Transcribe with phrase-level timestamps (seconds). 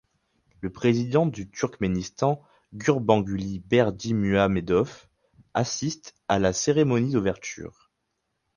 [0.61, 2.41] Le président du Turkménistan,
[2.73, 4.89] Gurbanguly Berdimuhamedov
[5.53, 7.91] assiste à la cérémonie d'ouverture.